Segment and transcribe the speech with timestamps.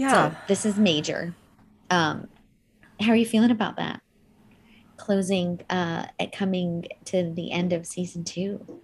[0.00, 0.30] Yeah.
[0.30, 1.34] So this is major.
[1.90, 2.28] Um,
[3.00, 4.00] how are you feeling about that?
[4.96, 8.80] Closing, uh, at coming to the end of season two.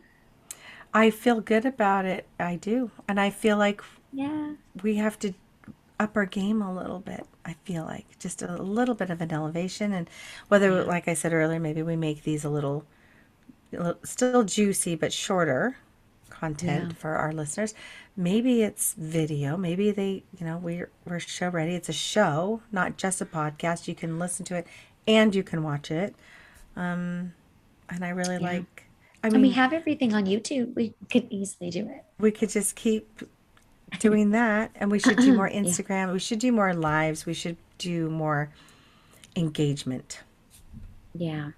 [0.93, 2.27] I feel good about it.
[2.39, 2.91] I do.
[3.09, 3.83] And I feel like
[4.13, 4.55] Yeah.
[4.83, 5.33] we have to
[5.99, 7.27] up our game a little bit.
[7.47, 9.93] I feel like just a little bit of an elevation.
[9.93, 10.11] And
[10.49, 10.83] whether, Yeah.
[10.83, 12.85] like I said earlier, maybe we make these a little,
[14.05, 15.77] still juicy, but shorter
[16.29, 16.97] content Yeah.
[16.97, 17.75] for our listeners.
[18.17, 19.57] Maybe it's video.
[19.57, 21.75] Maybe they, you know, we're, we're show ready.
[21.75, 23.89] It's a show, not just a podcast.
[23.89, 24.67] You can listen to it
[25.07, 26.15] and you can watch it.
[26.77, 27.35] Um,
[27.91, 28.49] and I really Yeah.
[28.53, 28.85] like,
[29.23, 30.75] I And we have everything on YouTube.
[30.75, 32.05] We could easily do it.
[32.19, 33.23] we could just keep
[34.01, 35.61] doing that and we should do more Yeah.
[35.63, 38.51] instagram we should do more lives we should do more
[39.37, 40.21] engagement
[41.15, 41.51] Yeah.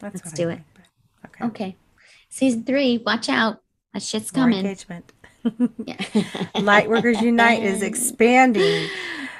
[0.00, 0.62] that's Let's do I it.
[0.74, 1.76] but- okay Okay.
[2.28, 3.62] Season three, watch out.
[3.94, 4.58] That shit's more coming.
[4.58, 5.12] engagement
[5.84, 5.96] Yeah.
[6.60, 8.88] light workers unite is expanding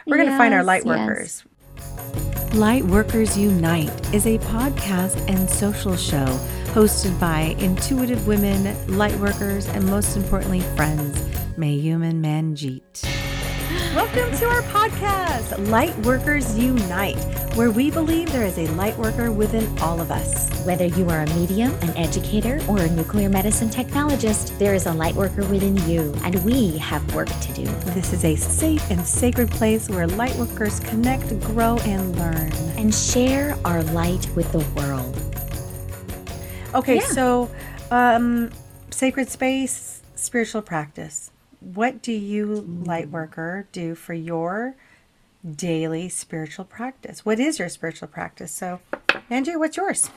[0.07, 0.65] we're going to find our lightworkers.
[0.65, 1.45] light yes.
[1.45, 6.27] workers light workers unite is a podcast and social show
[6.73, 11.19] hosted by intuitive women lightworkers, and most importantly friends
[11.57, 13.26] mayuman manjeet
[13.77, 17.19] Welcome to our podcast, Light Workers Unite,
[17.57, 20.49] where we believe there is a light worker within all of us.
[20.65, 24.93] Whether you are a medium, an educator, or a nuclear medicine technologist, there is a
[24.95, 27.65] light worker within you, and we have work to do.
[27.93, 32.51] This is a safe and sacred place where light workers connect, grow, and learn.
[32.79, 35.15] And share our light with the world.
[36.75, 37.07] Okay, Yeah.
[37.09, 37.51] so
[37.91, 38.51] um,
[38.91, 41.31] sacred space, spiritual practice.
[41.75, 42.85] What do you, mm-hmm.
[42.85, 44.77] light worker, do for your
[45.45, 47.25] daily spiritual practice?
[47.25, 48.53] What is your spiritual practice?
[48.53, 48.79] So,
[49.29, 50.09] Andrew, what's yours?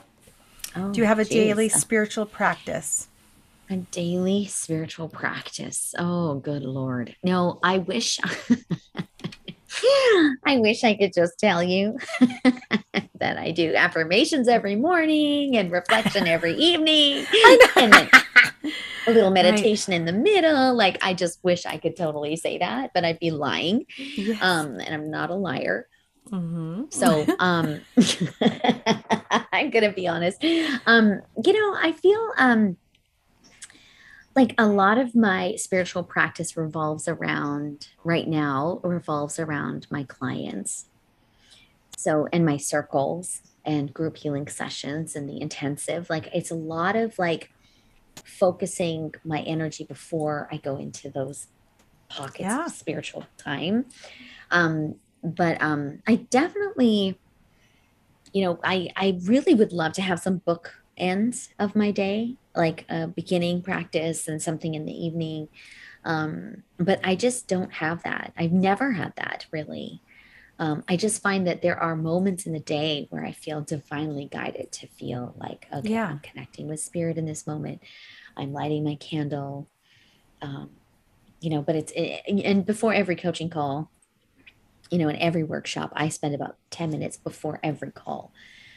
[0.76, 1.32] Oh, Do you oh, have a geez.
[1.32, 3.08] daily uh, spiritual practice?
[3.68, 5.92] A daily spiritual practice.
[5.98, 7.16] Oh, good Lord.
[7.24, 8.20] No, I wish
[10.46, 11.96] I wish I could just tell you
[13.18, 17.24] that I do affirmations every morning and reflection every evening.
[17.76, 18.10] And then
[19.06, 20.74] a little meditation in the middle.
[20.74, 23.86] Like I just wish I could totally say that, but I'd be lying.
[24.16, 24.38] Yes.
[24.42, 25.86] Um, and I'm not a liar.
[26.28, 27.80] hmm So um
[29.52, 30.42] I'm gonna be honest.
[30.86, 32.76] Um, you know, I feel um
[34.36, 40.86] like a lot of my spiritual practice revolves around right now revolves around my clients.
[41.96, 46.08] So and my circles and group healing sessions and the intensive.
[46.08, 47.50] Like it's a lot of like
[48.24, 51.48] focusing my energy before I go into those
[52.08, 52.66] pockets Yeah.
[52.66, 53.86] of spiritual time.
[54.50, 57.20] Um, but um, I definitely,
[58.32, 62.36] you know, I I really would love to have some book ends of my day,
[62.54, 65.48] like a beginning practice and something in the evening.
[66.04, 68.32] Um, but I just don't have that.
[68.36, 70.02] I've never had that really.
[70.58, 74.28] Um, I just find that there are moments in the day where I feel divinely
[74.30, 76.08] guided to feel like, okay, Yeah.
[76.08, 77.82] I'm connecting with spirit in this moment.
[78.36, 79.68] I'm lighting my candle.
[80.42, 80.70] Um,
[81.40, 83.90] you know, but it's, and before every coaching call,
[84.90, 88.32] you know, in every workshop, I spend about 10 minutes before every call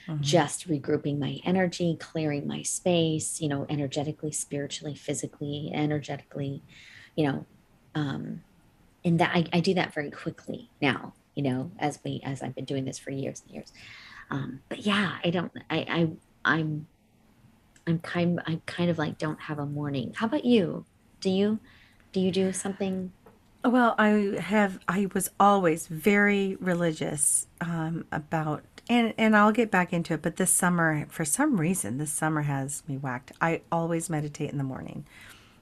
[0.08, 0.22] Mhm.
[0.22, 6.62] just regrouping my energy, clearing my space, you know, energetically, spiritually, physically, energetically,
[7.16, 7.46] you know,
[7.96, 8.44] um,
[9.06, 12.56] and that I, I do that very quickly now, you know, as we, as I've
[12.56, 13.72] been doing this for years and years.
[14.30, 16.10] Um, but yeah, I don't, I, I,
[16.44, 16.88] I'm,
[17.86, 20.14] I'm kind, I kind of like don't have a morning.
[20.16, 20.86] How about you?
[21.22, 21.60] Do you,
[22.12, 23.14] do you do something?
[23.66, 24.80] Well, I have.
[24.90, 30.22] I was always very religious um, about, and and I'll get back into it.
[30.22, 33.32] But this summer, for some reason, this summer has me whacked.
[33.42, 35.06] I always meditate in the morning,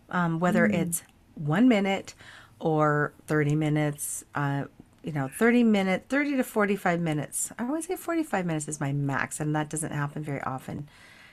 [0.09, 1.03] um, whether it's
[1.35, 2.15] one minute
[2.59, 4.23] or thirty minutes.
[4.35, 4.65] Uh,
[5.03, 7.51] you know, thirty minute, thirty to forty-five minutes.
[7.59, 10.87] I always say forty-five minutes is my max, and that doesn't happen very often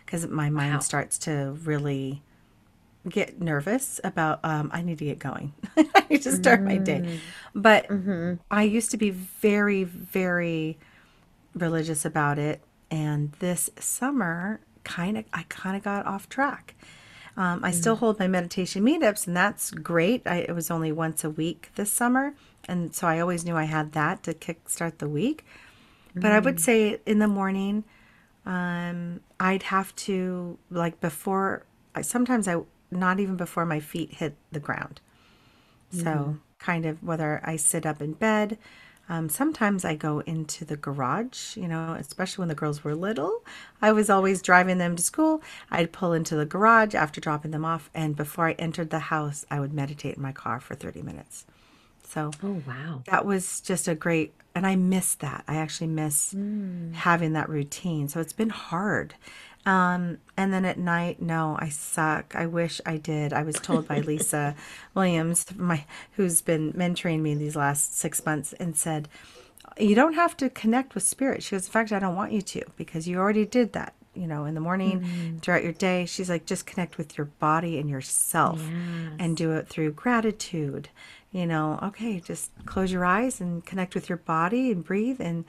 [0.06, 0.82] because my mind Wow.
[0.82, 2.22] starts to really
[3.08, 5.54] get nervous about um, I need to get going.
[5.76, 7.02] I need to start my day.
[7.54, 10.78] But hmm I used to be very, very
[11.54, 12.60] religious about it.
[12.90, 16.74] And this summer, kind of, I kind of got off track.
[17.36, 20.22] Um, I still hold my meditation meetups, and that's great.
[20.26, 22.34] I, it was only once a week this summer.
[22.66, 25.44] And so I always knew I had that to kickstart the week.
[26.14, 27.84] But I would say in the morning,
[28.44, 32.56] um, I'd have to, like, before, I, sometimes I,
[32.90, 35.00] not even before my feet hit the ground.
[35.90, 38.58] So, kind of whether I sit up in bed,
[39.08, 43.42] um, sometimes I go into the garage, you know, especially when the girls were little.
[43.80, 45.42] I was always driving them to school.
[45.70, 47.90] I'd pull into the garage after dropping them off.
[47.94, 51.46] And before I entered the house, I would meditate in my car for 30 minutes.
[52.04, 53.02] So Oh, wow.
[53.06, 56.34] that was just a great and i miss that i actually miss
[56.94, 59.14] having that routine so it's been hard
[59.68, 62.34] um, and then at night no i suck.
[62.34, 63.32] I wish i did.
[63.32, 64.54] I was told by lisa
[64.94, 65.84] williams my
[66.16, 69.08] who's been mentoring me these last six months and said
[69.78, 71.42] you don't have to connect with spirit.
[71.42, 74.26] She goes in fact i don't want you to because you already did that you
[74.26, 76.06] know in the morning throughout your day.
[76.06, 78.60] She's like just connect with your body and yourself
[79.20, 80.88] and do it through gratitude
[81.30, 85.44] you know okay just close your eyes and connect with your body and breathe and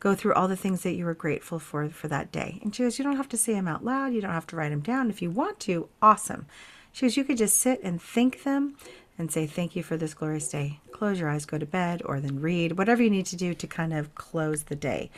[0.00, 2.60] go through all the things that you were grateful for for that day.
[2.62, 4.12] And she goes you don't have to say them out loud.
[4.12, 5.10] You don't have to write them down.
[5.10, 6.46] If you want to awesome.
[6.92, 8.76] She goes you could just sit and think them
[9.16, 12.20] and say thank you for this glorious day close your eyes go to bed or
[12.20, 15.10] then read whatever you need to do to kind of close the day.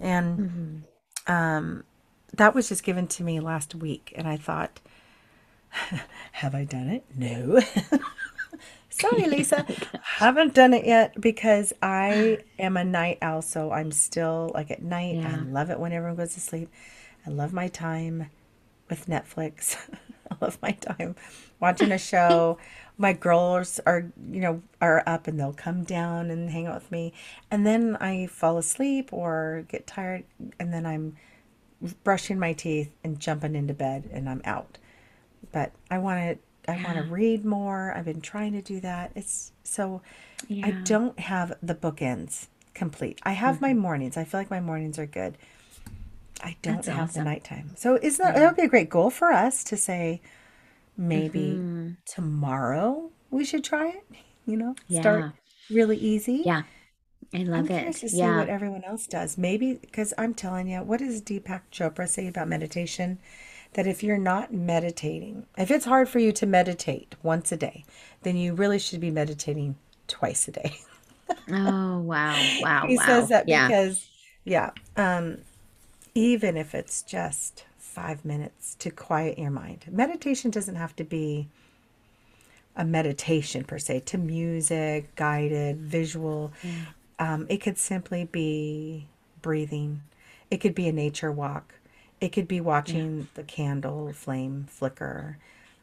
[0.00, 0.84] And
[1.26, 1.84] um,
[2.34, 4.80] that was just given to me last week and i thought
[6.32, 7.04] have i done it?
[7.16, 7.60] No
[8.98, 9.66] sorry lisa.
[10.02, 14.82] Haven't done it yet because i am a night owl so i'm still like at
[14.82, 15.24] night.
[15.24, 16.70] I love it when everyone goes to sleep.
[17.26, 18.30] I love my time
[18.88, 19.76] with netflix.
[20.30, 21.16] I love my time
[21.60, 22.58] watching a show.
[22.96, 26.92] My girls are you know are up and they'll come down and hang out with
[26.92, 27.12] me.
[27.50, 30.22] And then i fall asleep or get tired
[30.60, 31.16] and then i'm
[32.04, 34.78] brushing my teeth and jumping into bed and i'm out.
[35.50, 36.38] But i want to
[36.68, 40.66] i want to read more i've been trying to do that it's so i Yeah.
[40.68, 40.82] Mm-hmm.
[40.84, 45.06] don't have the bookends complete i have my mornings i feel like my mornings are
[45.06, 45.36] good
[46.42, 47.24] i don't That's have awesome.
[47.24, 50.20] the nighttime so is that that would be a great goal for us to say
[50.96, 51.90] maybe Mm-hmm.
[52.06, 54.04] tomorrow we should try it
[54.46, 55.32] you know start
[55.70, 56.62] really easy Yeah.
[57.32, 57.96] I love I'm it.
[57.96, 58.36] to see Yeah.
[58.36, 59.36] what everyone else does.
[59.36, 63.18] Maybe because I'm telling you, what does Deepak Chopra say about meditation?
[63.74, 67.84] That if you're not meditating, if it's hard for you to meditate once a day,
[68.22, 69.76] then you really should be meditating
[70.06, 70.78] twice a day.
[71.50, 72.34] Oh, wow.
[72.60, 72.86] Wow.
[72.86, 73.04] he wow.
[73.04, 73.66] says that yeah.
[73.66, 74.08] because,
[74.44, 75.38] yeah, um,
[76.14, 81.48] even if it's just five minutes to quiet your mind, meditation doesn't have to be
[82.76, 86.52] a meditation per se, to music, guided, visual.
[87.18, 89.06] Um, it could simply be
[89.42, 90.02] breathing.
[90.50, 91.74] It could be a nature walk.
[92.24, 95.36] It could be watching the candle flame flicker.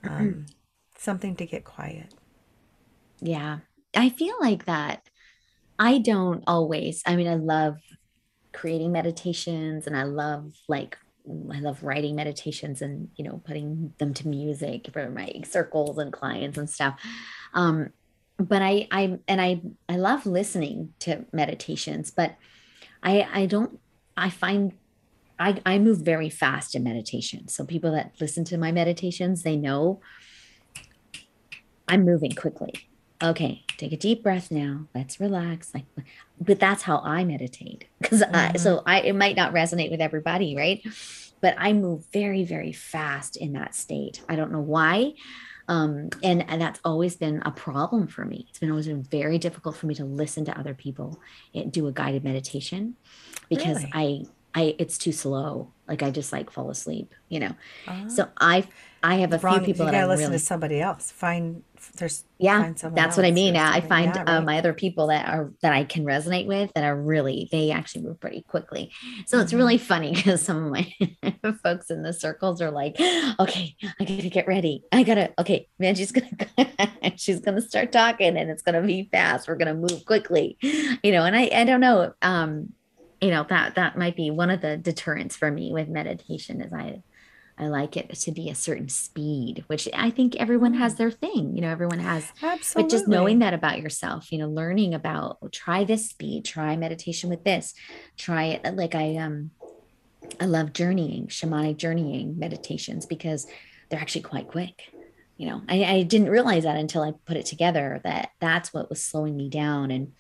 [0.04, 0.48] Um,
[0.98, 2.16] something to get quiet.
[3.22, 3.60] Yeah.
[3.96, 5.08] I feel like that.
[5.78, 7.78] I don't always, I mean, I love
[8.54, 10.98] creating meditations and I love like,
[11.54, 16.12] I love writing meditations and, you know, putting them to music for my circles and
[16.12, 17.00] clients and stuff.
[17.54, 17.92] Um,
[18.40, 22.36] but I, I, and I, I love listening to meditations, but
[23.04, 23.80] I, I don't,
[24.18, 24.74] I find
[25.42, 27.48] I, I move very fast in meditation.
[27.48, 30.00] So people that listen to my meditations, they know
[31.88, 32.74] I'm moving quickly.
[33.24, 34.88] Okay, take a deep breath now.
[34.94, 35.74] Let's relax.
[35.74, 35.86] Like,
[36.40, 40.56] but that's how I meditate because I, so I it might not resonate with everybody,
[40.56, 40.82] right?
[41.42, 44.22] But I move very, very fast in that state.
[44.30, 45.14] I don't know why.
[45.68, 48.46] Um, and, and that's always been a problem for me.
[48.50, 51.20] It's been always been very difficult for me to listen to other people
[51.56, 52.96] and do a guided meditation
[53.50, 53.92] because Really?
[53.94, 55.74] I I it's too slow.
[55.88, 57.52] Like I just like fall asleep, you know.
[57.88, 58.06] Ah.
[58.08, 58.66] So I
[59.04, 59.66] I have a few Wrong.
[59.66, 61.12] people you gotta I listen really to somebody else.
[61.12, 61.64] Find
[61.96, 64.46] there's yeah find someone that's what i mean i find Yeah, uh, right.
[64.46, 68.04] my other people that are that i can resonate with that are really they actually
[68.04, 68.92] move pretty quickly
[69.26, 69.58] so it's Mm-hmm.
[69.58, 70.94] really funny because some of my
[71.64, 72.98] folks in the circles are like
[73.40, 76.30] okay i gotta get ready i gotta okay man she's gonna
[77.18, 81.24] she's gonna start talking and it's gonna be fast we're gonna move quickly you know
[81.24, 82.70] and i i don't know um
[83.22, 86.74] you know that that might be one of the deterrents for me with meditation is
[86.74, 87.02] i
[87.58, 91.54] I like it to be a certain speed, which I think everyone has their thing.
[91.54, 92.84] You know, everyone has Absolutely.
[92.84, 96.76] but just knowing that about yourself you know learning about oh, try this speed try
[96.76, 97.74] meditation with this
[98.18, 99.52] try it like i um
[100.40, 103.48] i love journeying shamanic journeying meditations because
[103.90, 104.92] they're actually quite quick
[105.38, 108.90] you know I, I didn't realize that until i put it together that that's what
[108.90, 110.14] was slowing me down and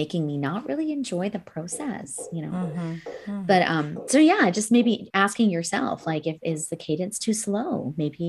[0.00, 3.46] making me not really enjoy the process you know Mhm, mhm.
[3.50, 4.92] but um so yeah just maybe
[5.24, 7.70] asking yourself like if is the cadence too slow
[8.02, 8.26] maybe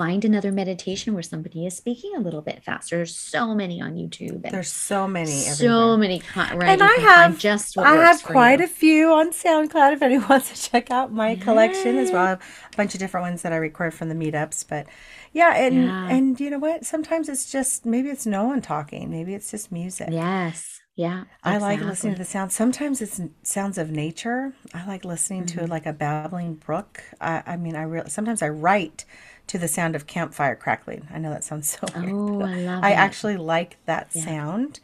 [0.00, 3.90] find another meditation where somebody is speaking a little bit faster there's so many on
[4.00, 5.30] youtube and there's so many.
[5.66, 8.66] so many right And I have- just what I have quite you.
[8.66, 12.24] a few on SoundCloud if anyone wants to check out my collection as well.
[12.24, 12.42] I have
[12.72, 14.58] a bunch of different ones that I record from the meetups.
[14.72, 14.84] But
[15.32, 16.14] yeah, and Yeah.
[16.14, 16.84] and you know what?
[16.84, 19.10] Sometimes it's just maybe it's no one talking.
[19.10, 20.08] Maybe it's just music.
[20.10, 22.50] yes yeah I like listening to the sound.
[22.52, 24.52] Sometimes it's sounds of nature.
[24.74, 25.60] I like listening Mm-hmm.
[25.60, 27.02] to like a babbling brook.
[27.20, 29.04] I, I mean, I really sometimes I write
[29.48, 31.06] to the sound of campfire crackling.
[31.12, 32.12] I know that sounds so weird.
[32.12, 34.24] oh i love I it actually like that Yeah.
[34.24, 34.80] sound.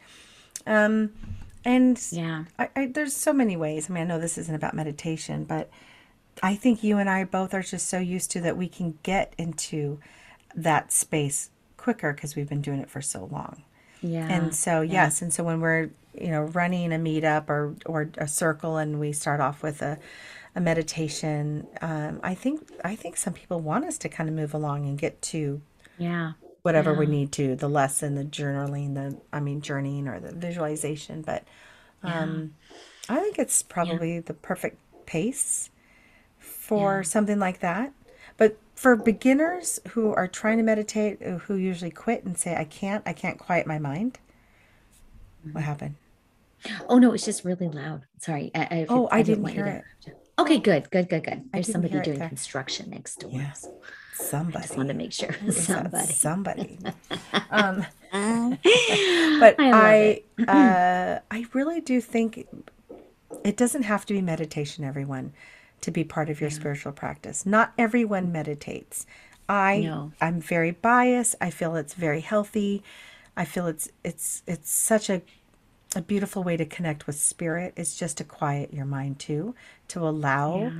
[0.65, 1.11] Um,
[1.65, 2.45] and Yeah.
[2.59, 3.89] I, I, there's so many ways.
[3.89, 5.69] I mean, I know this isn't about meditation, but
[6.41, 9.33] I think you and I both are just so used to that we can get
[9.37, 9.99] into
[10.55, 13.63] that space quicker because we've been doing it for so long.
[14.01, 14.27] Yeah.
[14.29, 15.05] And so yeah.
[15.05, 15.89] yes, and so when we're
[16.19, 19.99] you know running a meetup or or a circle, and we start off with a
[20.55, 24.53] a meditation, um, I think I think some people want us to kind of move
[24.53, 25.61] along and get to
[25.97, 26.33] Yeah.
[26.61, 31.21] whatever we need to the lesson, the journaling, the I mean journeying or the visualization.
[31.21, 31.43] But
[32.03, 32.53] um,
[33.09, 35.69] I think it's probably the perfect pace
[36.39, 37.03] for Yeah.
[37.03, 37.93] something like that.
[38.37, 43.03] But for beginners who are trying to meditate, who usually quit and say, "I can't,
[43.07, 44.19] I can't quiet my mind,"
[45.45, 45.53] Mm-hmm.
[45.53, 45.95] what happened?
[46.89, 48.05] Oh no, it's just really loud.
[48.19, 48.51] Sorry.
[48.55, 51.43] I, I, Oh, I didn't want you hear to- Okay, good, good, good, good.
[51.53, 52.27] There's somebody doing there.
[52.27, 53.29] construction next door.
[53.31, 53.53] Yeah.
[53.53, 53.71] so
[54.15, 54.57] Somebody.
[54.57, 55.35] I just wanted to make sure.
[55.51, 56.05] Somebody.
[56.13, 56.79] somebody.
[57.51, 62.47] um, but I I, uh, I really do think
[63.43, 65.33] it doesn't have to be meditation, everyone,
[65.81, 67.45] to be part of your spiritual practice.
[67.45, 69.05] Not everyone meditates.
[69.49, 70.11] I, No.
[70.21, 71.35] I'm very biased.
[71.41, 72.81] I feel it's very healthy.
[73.35, 75.21] I feel it's it's it's such a
[75.95, 79.55] a beautiful way to connect with spirit is just to quiet your mind too,
[79.89, 80.71] to allow Yeah.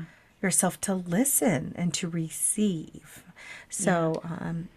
[0.41, 3.23] yourself to listen and to receive.
[3.69, 4.69] So, um,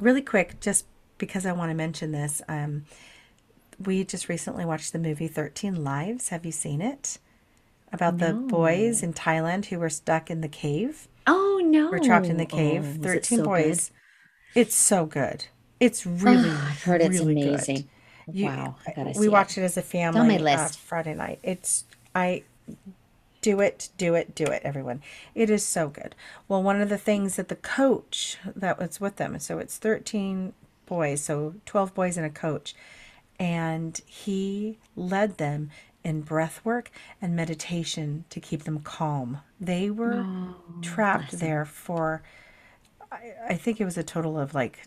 [0.00, 0.86] really quick, just
[1.18, 2.84] because I want to mention this, um,
[3.84, 6.28] we just recently watched the movie 13 Lives.
[6.30, 7.18] Have you seen it?
[7.92, 11.88] About the boys in Thailand who were stuck in the cave, Oh no.
[11.90, 12.96] were trapped in the Oh, cave.
[12.96, 13.90] it 13 so boys.
[14.54, 15.46] It's so good.
[15.80, 17.86] It's really, Ah, I've heard it's really good.
[18.32, 18.76] You- wow.
[19.16, 19.32] We it.
[19.32, 19.62] watched it.
[19.62, 20.68] as a family on my uh.
[20.68, 21.38] Friday night.
[21.42, 22.42] It's I
[23.40, 25.00] do it, do it, do it, everyone.
[25.34, 26.14] It is so good.
[26.48, 30.52] Well, one of the things that the coach that was with them, so it's 13
[30.86, 32.74] boys, so 12 boys and a coach,
[33.38, 35.70] and he led them
[36.02, 36.90] in breath work
[37.22, 39.38] and meditation to keep them calm.
[39.60, 42.22] They were Oh, trapped there for
[43.10, 44.84] I, I think it was a total of like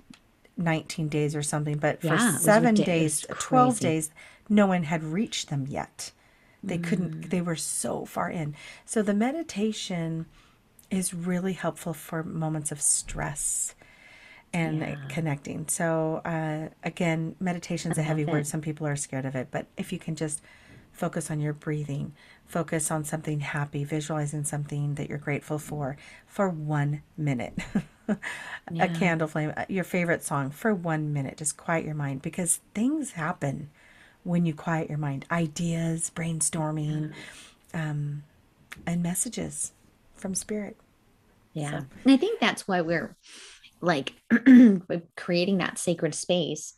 [0.57, 4.11] 19 days or something, but for Yeah, seven days, 12 days,
[4.49, 6.11] no one had reached them yet.
[6.63, 6.83] They Mm.
[6.83, 8.55] couldn't, they were so far in.
[8.85, 10.27] So the meditation
[10.89, 13.73] is really helpful for moments of stress
[14.53, 15.67] and uh, connecting.
[15.67, 18.45] So, uh, again, is a heavy word.
[18.45, 20.41] Some people are scared of it, but if you can just
[20.91, 22.13] focus on your breathing,
[22.45, 25.95] focus on something happy, visualizing something that you're grateful for
[26.27, 27.57] for one minute.
[28.79, 31.37] a candle flame, uh, your favorite song for one minute.
[31.37, 33.69] Just quiet your mind because things happen
[34.23, 35.25] when you quiet your mind.
[35.31, 37.13] Ideas, brainstorming,
[37.73, 38.23] um,
[38.85, 39.71] and messages
[40.15, 40.77] from spirit.
[41.53, 41.81] Yeah.
[42.03, 43.15] And I think that's why we're
[43.81, 44.13] like
[45.17, 46.75] creating that sacred space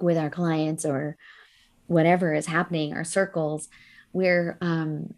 [0.00, 1.16] with our clients or
[1.86, 3.68] whatever is happening, our circles,
[4.12, 5.14] where um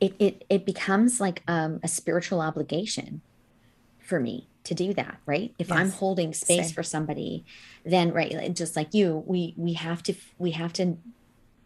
[0.00, 3.22] it it it becomes like um a spiritual obligation
[4.06, 5.54] for me to do that, right?
[5.58, 6.74] If I'm holding space Same.
[6.74, 7.44] for somebody,
[7.84, 10.98] then right, just like you, we we have to we have to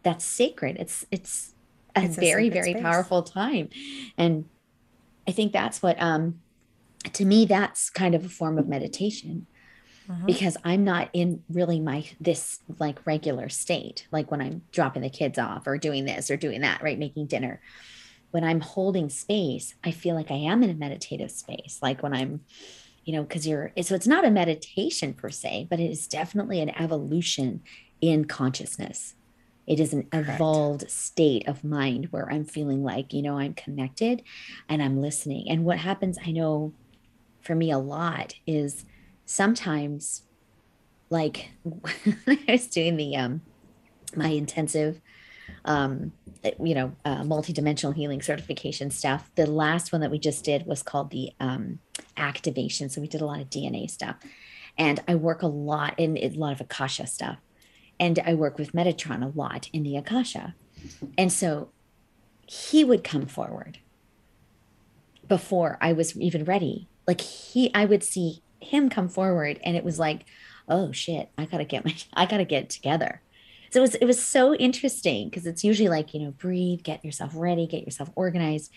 [0.05, 0.77] that's sacred.
[0.79, 1.55] It's it's
[1.97, 2.83] a It's very sacred very space.
[2.83, 3.69] powerful time.
[4.19, 4.47] And
[5.29, 6.41] I think that's what um
[7.15, 9.47] to me that's kind of a form of meditation
[10.09, 10.27] Mhm.
[10.27, 15.11] because I'm not in really my this like regular state like when I'm dropping the
[15.11, 17.61] kids off or doing this or doing that right making dinner
[18.31, 22.15] when I'm holding space I feel like I am in a meditative space like when
[22.15, 22.41] I'm
[23.05, 26.61] you know because you're so it's not a meditation per se but it is definitely
[26.61, 27.63] an evolution
[28.01, 29.15] in consciousness
[29.71, 30.31] it is an Correct.
[30.31, 34.23] evolved state of mind where I'm feeling like, you know, I'm connected
[34.69, 35.49] and I'm listening.
[35.49, 36.75] And what happens, I know
[37.41, 38.85] for me a lot is
[39.27, 40.23] sometimes
[41.09, 41.51] like
[42.27, 43.43] I was doing the um
[44.17, 45.01] my intensive
[45.65, 46.13] um
[46.63, 50.83] you know uh, multidimensional healing certification stuff the last one that we just did was
[50.83, 51.79] called the um
[52.17, 54.17] activation so we did a lot of dna stuff
[54.79, 57.39] and i work a lot in a lot of akasha stuff
[58.01, 60.55] and I work with Metatron a lot in the Akasha.
[61.19, 61.69] And so
[62.47, 63.79] he would come forward
[65.29, 66.89] before I was even ready.
[67.07, 70.25] Like he I would see him come forward and it was like,
[70.67, 73.21] oh shit, I gotta get my I gotta get together.
[73.71, 77.05] So it was it was so interesting because it's usually like, you know, breathe, get
[77.05, 78.73] yourself ready, get yourself organized.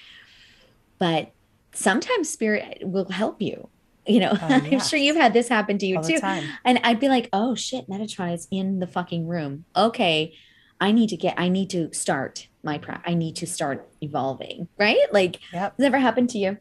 [0.99, 1.31] But
[1.73, 3.69] sometimes spirit will help you.
[4.05, 6.19] You know, Oh, I'm sure you've had this happen to you All too.
[6.65, 9.65] And I'd be like, oh shit, Metatron is in the fucking room.
[9.75, 10.33] Okay.
[10.81, 14.67] I need to get, I need to start my, pra- I need to start evolving,
[14.77, 14.97] right?
[15.13, 15.75] Like, Yep.
[15.77, 16.57] has ever happened to you?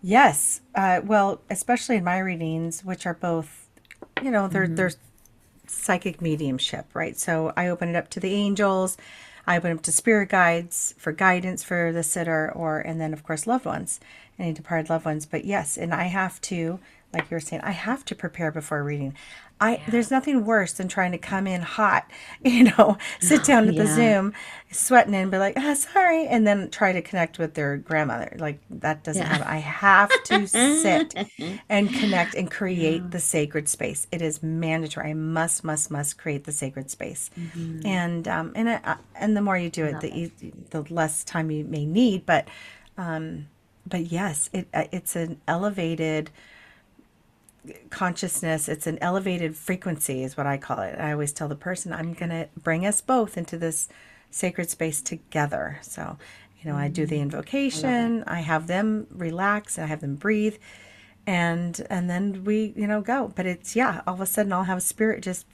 [0.00, 0.60] Yes.
[0.74, 3.68] Uh, well, especially in my readings, which are both,
[4.22, 4.74] you know, they're Mm-hmm.
[4.76, 4.92] they're
[5.66, 7.18] psychic mediumship, right?
[7.18, 8.96] So I open it up to the angels.
[9.46, 13.22] I open up to spirit guides for guidance for the sitter, or and then of
[13.22, 14.00] course loved ones,
[14.38, 15.26] any departed loved ones.
[15.26, 16.80] But yes, and I have to,
[17.14, 19.14] like you were saying, I have to prepare before reading.
[19.60, 22.10] I there's nothing worse than trying to come in hot,
[22.44, 24.32] you know, sit down at the Zoom,
[24.70, 28.36] sweating and be like, ah, sorry, and then try to connect with their grandmother.
[28.38, 29.28] Like that doesn't Yeah.
[29.28, 29.46] happen.
[29.46, 31.14] I have to sit
[31.68, 34.06] and connect and create the sacred space.
[34.12, 35.10] It is mandatory.
[35.10, 37.30] I must, must, must create the sacred space.
[37.84, 40.32] And um, and I, and the more you do it, the e-
[40.70, 42.24] the less time you may need.
[42.24, 42.48] But
[42.96, 43.46] um,
[43.86, 46.30] but yes, it uh, it's an elevated
[47.90, 50.98] consciousness it's an elevated frequency is what i call it.
[50.98, 53.88] I always tell the person i'm going to bring us both into this
[54.30, 55.78] sacred space together.
[55.82, 56.18] So
[56.60, 60.56] you know i do the invocation I, have them relax i have them breathe
[61.26, 63.32] and and then we you know go.
[63.34, 65.46] But it's yeah all of a sudden i'll have a spirit just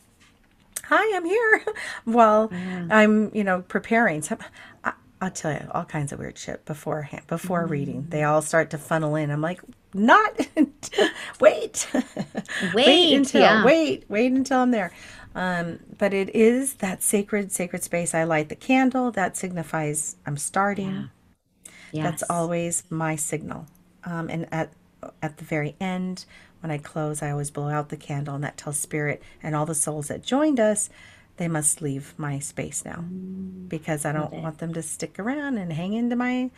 [0.84, 1.62] hi i'm here.
[2.04, 2.50] While
[2.90, 4.22] i'm you know preparing.
[4.22, 4.38] So
[4.84, 8.06] I, i'll tell you all kinds of weird shit beforehand before reading.
[8.10, 9.30] They all start to funnel in.
[9.30, 9.60] I'm like
[9.94, 10.38] not
[11.40, 11.88] wait.
[12.60, 13.64] Wait, until yeah.
[13.64, 14.92] wait wait until i'm there.
[15.34, 18.14] Um, but it is that sacred sacred space.
[18.14, 19.10] I light the candle.
[19.10, 21.10] That signifies i'm starting.
[22.00, 22.30] That's Yes.
[22.30, 23.66] always my signal.
[24.04, 24.72] Um, and at
[25.22, 26.24] at the very end,
[26.60, 29.66] when I close, I always blow out the candle, and that tells spirit and all
[29.66, 30.90] the souls that joined us,
[31.40, 33.00] they must leave my space now,
[33.68, 36.50] because I don't want them to stick around and hang into my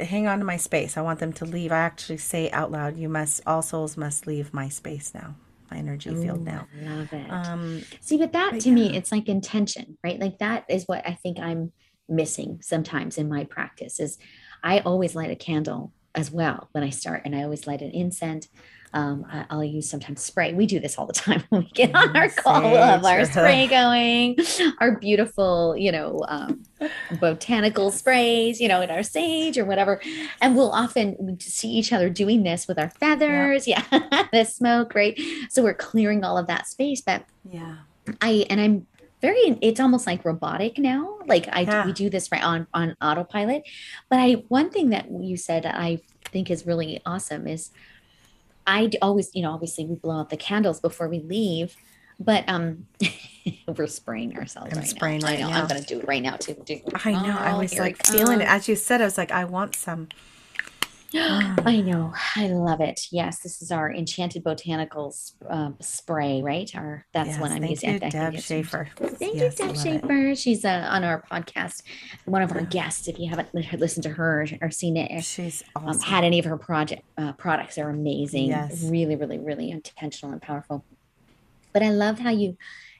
[0.00, 0.96] hang on to my space.
[0.96, 1.70] I want them to leave.
[1.70, 3.42] I actually say out loud, "You must.
[3.46, 5.34] All souls must leave my space now,
[5.70, 7.30] my energy field now." Love it.
[7.30, 10.18] Um, See, but that but to me, it's like intention, right?
[10.18, 11.70] Like that is what I think I'm
[12.08, 14.16] missing sometimes in my practice is
[14.62, 17.90] I always light a candle as well when I start, and I always light an
[17.90, 18.48] incense.
[18.92, 20.52] Um, I, will use sometimes spray.
[20.52, 22.62] We do this all the time when we get on our call.
[22.62, 24.36] We'll have our spray going,
[24.80, 26.62] our beautiful, you know, um,
[27.20, 30.00] botanical sprays, you know, in our sage or whatever.
[30.40, 33.66] And we'll often see each other doing this with our feathers.
[33.74, 33.82] Yeah,
[34.32, 35.18] the smoke, right?
[35.48, 37.00] So we're clearing all of that space.
[37.00, 37.76] But yeah.
[38.20, 38.86] I and I'm
[39.26, 41.02] very it's almost like robotic now.
[41.26, 41.86] Like I Yeah.
[41.86, 43.62] we do this right on on autopilot.
[44.10, 46.00] But I one thing that you said that I
[46.32, 47.70] think is really awesome is
[48.66, 51.76] i always, you know, obviously we blow out the candles before we leave,
[52.18, 52.86] but um
[53.76, 55.28] we're spraying ourselves I'm right spraying now.
[55.28, 55.48] right I know.
[55.50, 55.62] now.
[55.62, 56.56] I'm gonna do it right now too.
[57.04, 57.36] I know.
[57.38, 59.00] I Oh, was like feeling it as you said.
[59.00, 60.08] I was like, I want some.
[61.64, 62.12] I know.
[62.34, 63.06] I love it.
[63.12, 66.68] Yes, this is our enchanted botanicals uh, spray, right?
[66.74, 67.92] Our that's Yes, what I'm thank using.
[67.94, 68.88] you, Deb Schaefer.
[68.96, 70.00] Thank Yes, you, Deb love it.
[70.00, 70.34] Schaefer.
[70.34, 71.82] She's uh, on our podcast,
[72.24, 73.06] one of our guests.
[73.06, 76.02] If you haven't listened to her or seen it, She's um, awesome.
[76.02, 78.48] had any of her project uh, products, are amazing.
[78.48, 78.82] Yes.
[78.82, 80.84] Really, really, really intentional and powerful.
[81.72, 82.56] But I love how you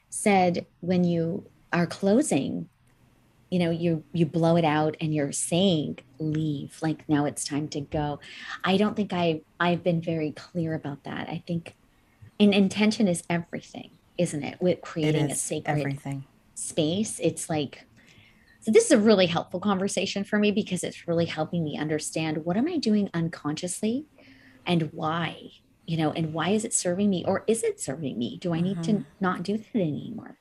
[0.09, 2.69] said when you are closing,
[3.51, 7.67] you know, you you blow it out and you're saying leave, like now it's time
[7.69, 8.19] to go.
[8.63, 11.29] I don't think I I've been very clear about that.
[11.29, 11.75] I think,
[12.39, 14.59] and intention is everything, isn't it?
[14.61, 16.25] With it creating a sacred everything.
[16.55, 17.85] space it's like
[18.61, 22.45] so this is a really helpful conversation for me because it's really helping me understand
[22.45, 24.05] what am i doing unconsciously
[24.65, 25.37] and why
[25.85, 28.61] you know and why is it serving me or is it serving me do i
[28.61, 28.99] need Mm-hmm.
[28.99, 30.37] to not do that anymore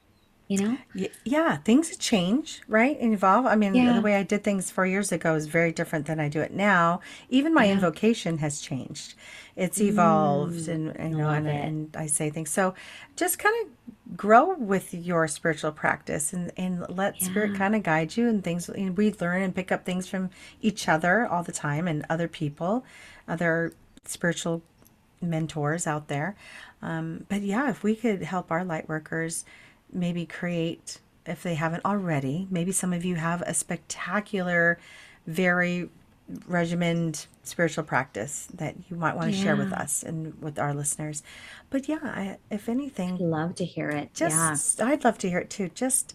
[0.48, 0.78] you know
[1.24, 2.96] Yeah, things change, right?
[3.00, 3.46] And evolve.
[3.46, 3.94] I mean, Yeah.
[3.94, 6.52] the way I did things four years ago is very different than I do it
[6.52, 7.00] now.
[7.28, 7.70] Even my Yeah.
[7.70, 9.14] invocation has changed.
[9.57, 12.50] It's evolved, Mm, and I you know, and, and I say things.
[12.50, 12.74] So,
[13.16, 18.16] just kind of grow with your spiritual practice, and and let spirit kind of guide
[18.16, 18.28] you.
[18.28, 20.30] And things and we learn and pick up things from
[20.61, 22.85] each other all the time, and other people,
[23.26, 23.72] other
[24.04, 24.62] spiritual
[25.20, 26.37] mentors out there.
[26.83, 29.44] Um, but yeah, if we could help our light workers
[29.92, 34.79] maybe create, if they haven't already, maybe some of you have a spectacular,
[35.27, 35.88] very
[36.47, 41.23] regimented spiritual practice that you might want to share with us and with our listeners.
[41.70, 44.14] But yeah, I, if anything, love to hear it.
[44.14, 45.70] Just, yeah I'd love to hear it too.
[45.75, 46.14] Just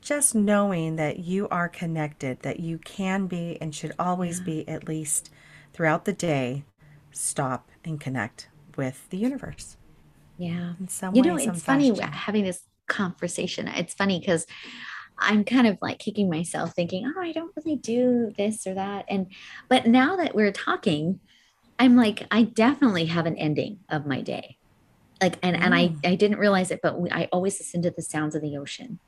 [0.00, 4.88] just knowing that you are connected, that you can be and should always be at
[4.88, 5.30] least
[5.72, 6.64] throughout the day,
[7.12, 9.76] stop and connect with the universe.
[10.38, 10.72] Yeah.
[10.80, 13.66] In some you know it's funny having this conversation.
[13.68, 14.46] It's funny because
[15.20, 19.04] i'm kind of like kicking myself thinking oh i don't really do this or that
[19.08, 19.26] and
[19.68, 21.20] but now that we're talking
[21.78, 24.56] i'm like i definitely have an ending of my day.
[25.20, 28.02] Like and and i i didn't realize it but we, i always listen to the
[28.02, 28.98] sounds of the ocean.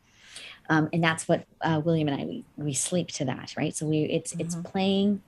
[0.69, 3.75] Um, and that's what uh, william and i we, we sleep to that right?
[3.75, 5.23] So we it's it's playing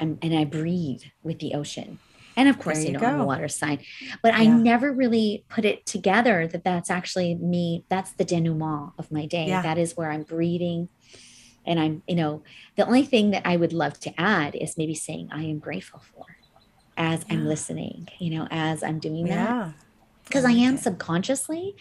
[0.00, 1.98] and, and i breathe with the ocean
[2.36, 3.78] And of course, There you you know, I'm a water sign,
[4.22, 7.84] but I never really put it together that that's actually me.
[7.88, 9.46] That's the denouement of my day.
[9.46, 9.62] Yeah.
[9.62, 10.88] That is where I'm breathing.
[11.66, 12.42] And I'm, you know,
[12.76, 16.00] the only thing that I would love to add is maybe saying I am grateful
[16.00, 16.26] for
[16.96, 19.32] as I'm listening, you know, as I'm doing that.
[19.32, 19.72] Yeah.
[20.24, 20.80] Because I, like am it.
[20.80, 21.76] subconsciously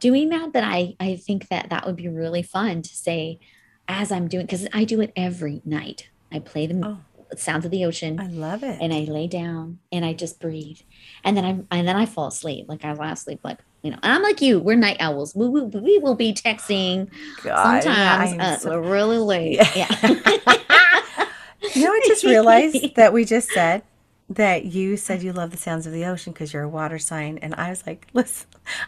[0.00, 0.52] doing that.
[0.52, 3.38] But I, I think that that would be really fun to say
[3.86, 6.08] as I'm doing, because I do it every night.
[6.30, 6.98] I play the Oh.
[7.36, 8.78] Sounds of the ocean I love it.
[8.80, 10.78] and I lay down and I just breathe.
[11.24, 12.66] And then I and then I fall asleep.
[12.68, 15.34] Like I fall asleep like you know, and I'm like you, we're night owls.
[15.34, 17.10] We will we will be texting
[17.42, 19.56] God, sometimes I'm uh, so- really late.
[19.56, 19.72] Yeah.
[19.74, 19.88] Yeah.
[21.74, 23.82] you know, I just realized that we just said
[24.30, 27.38] that you said you love the sounds of the ocean because you're a water sign,
[27.38, 28.46] and I was like, listen,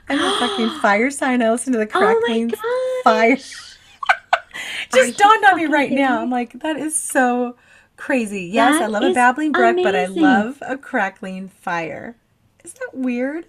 [0.08, 1.42] I'm a fucking fire sign.
[1.42, 2.60] I listen to the oh crackling god.
[3.04, 3.36] fire.
[4.92, 6.20] Just dawned on me right now.
[6.20, 7.56] I'm like, that is so
[8.00, 8.44] crazy.
[8.44, 12.16] Yes, I love a babbling brook, but I love a crackling fire.
[12.64, 13.46] Is that weird?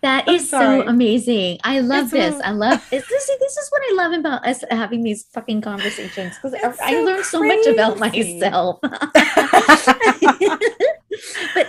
[0.00, 1.58] That I'm is so amazing.
[1.64, 2.40] I love It's this.
[2.44, 3.04] I love this.
[3.08, 6.68] This is, this is what I love about us having these fucking conversations because I,
[6.68, 8.78] It's I so learned so much about myself.
[8.82, 8.94] but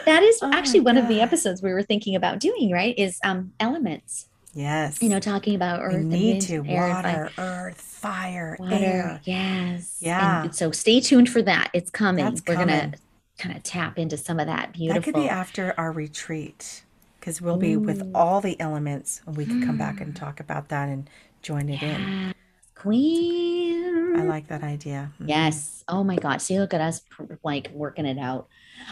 [0.05, 2.93] that is Oh actually one of the episodes we were thinking about doing, right?
[2.99, 4.27] Is um elements.
[4.59, 5.01] Yes.
[5.01, 7.23] You know, talking about earth we and need to air and fire.
[7.23, 8.75] water, earth, fire, water.
[8.75, 9.21] air.
[9.23, 9.97] Yes.
[9.99, 10.43] Yeah.
[10.43, 11.69] And so stay tuned for that.
[11.73, 12.25] It's coming.
[12.25, 12.67] That's We're coming.
[12.79, 12.93] gonna
[13.37, 14.99] kind of tap into some of that beautiful.
[15.01, 16.83] That could be after our retreat
[17.19, 20.69] because we'll be with all the elements and we could come back and talk about
[20.69, 21.09] that and
[21.41, 22.33] join it in.
[22.75, 24.15] Queen.
[24.17, 25.11] I like that idea.
[25.21, 25.27] Mhm.
[25.29, 25.83] Yes.
[25.87, 26.41] Oh my God.
[26.41, 27.01] See, look at us
[27.43, 28.47] like working it out.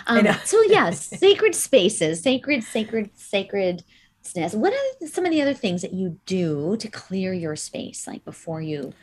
[0.07, 3.83] Um, so yes, sacred spaces, sacred, sacred, sacred,
[4.33, 8.23] What are some of the other things that you do to clear your space, like
[8.25, 8.93] before you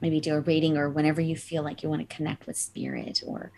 [0.00, 3.22] maybe do a reading or whenever you feel like you want to connect with spirit
[3.26, 3.52] or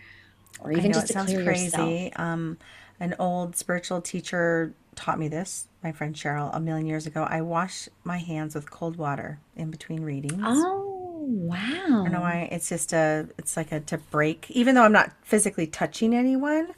[0.60, 1.88] or even just to sounds clear yourself?
[1.88, 2.12] crazy.
[2.14, 2.58] Um,
[3.00, 7.24] an old spiritual teacher taught me this, my friend Cheryl, a million years ago.
[7.28, 10.40] I wash my hands with cold water in between readings.
[10.44, 11.56] Oh, wow.
[11.58, 12.48] I don't know why.
[12.52, 16.72] It's just a, it's like a to break, even though I'm not physically touching anyone.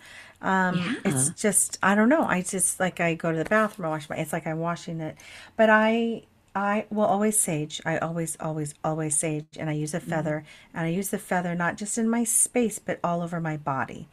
[0.44, 2.22] Um, it's just, I don't know.
[2.24, 5.00] I just like, I go to the bathroom, I wash my, it's like I'm washing
[5.00, 5.16] it.
[5.57, 7.80] But I, I will always sage.
[7.87, 9.46] I always, always, always sage.
[9.59, 10.44] And I use a feather.
[10.74, 14.07] And I use the feather not just in my space, but all over my body.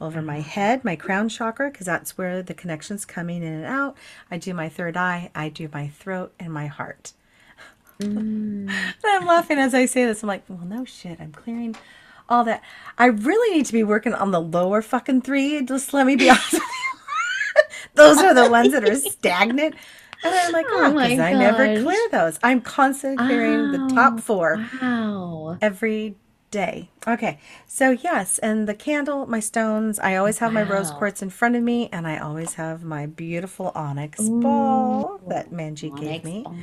[0.00, 3.96] Over my head, my crown chakra, because that's where the connection's coming in and out.
[4.30, 5.30] I do my third eye.
[5.34, 7.12] I do my throat and my heart.
[8.00, 8.68] Mm.
[9.04, 10.24] I'm laughing as I say this.
[10.24, 11.20] I'm like, well, no shit.
[11.20, 11.76] I'm clearing
[12.28, 12.62] all that.
[12.98, 15.62] I really need to be working on the lower fucking three.
[15.62, 16.60] Just let me be honest
[17.94, 19.74] those are the ones that are stagnant.
[20.22, 22.38] And I'm like, Oh oh, my because I never clear those.
[22.42, 25.58] I'm constantly clearing the Oh, top four Wow.
[25.60, 26.16] every
[26.54, 26.88] day.
[27.06, 27.38] Okay.
[27.66, 28.38] So, yes.
[28.38, 31.88] And the candle, my stones, I always have my rose quartz in front of me.
[31.92, 36.42] And I always have my beautiful onyx ball that Manji gave me.
[36.44, 36.56] ball.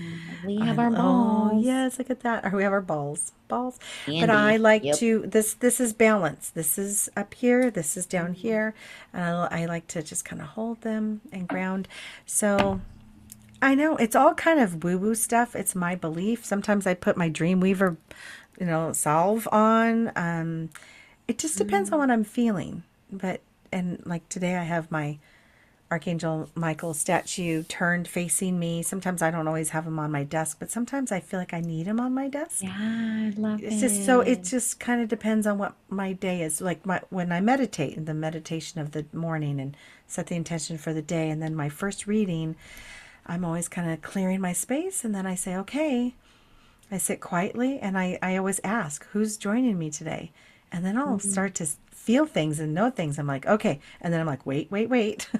[0.46, 1.52] We have I- our balls.
[1.54, 2.46] Oh, yes, look at that.
[2.46, 3.34] Or we have our balls.
[3.48, 3.78] Balls.
[4.08, 4.96] But I like Yep.
[5.00, 6.50] to this this is balance.
[6.50, 8.48] This is up here, this is down Mm-hmm.
[8.48, 8.74] here.
[9.14, 11.88] And I, I like to just kind of hold them and ground.
[12.26, 12.80] So
[13.62, 15.56] I know it's all kind of woo-woo stuff.
[15.56, 16.44] It's my belief.
[16.46, 17.98] Sometimes I put my Dreamweaver,
[18.60, 20.12] you know, solve on.
[20.16, 20.70] Um
[21.28, 21.94] it just depends Mm.
[21.94, 22.84] on what I'm feeling.
[23.12, 25.18] But and like today I have my
[25.90, 28.82] Archangel Michael statue turned facing me.
[28.82, 31.60] Sometimes I don't always have him on my desk, but sometimes I feel like I
[31.60, 32.64] need him on my desk.
[32.64, 34.44] Yeah, I love It's just so it it.
[34.46, 36.62] just kind of depends on what my day is.
[36.62, 39.76] Like my when I meditate in the meditation of the morning and
[40.08, 42.56] set the intention for the day and then my first reading,
[43.26, 46.16] I'm always kind of clearing my space and then I say, "Okay."
[46.92, 50.32] I sit quietly and I I always ask, "Who's joining me today?"
[50.72, 51.30] And then I'll mm-hmm.
[51.30, 53.18] start to feel things and know things.
[53.18, 55.30] I'm like, "Okay." And then I'm like, "Wait, wait, wait."